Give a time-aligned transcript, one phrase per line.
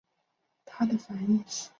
[0.65, 1.69] 它的反义词为。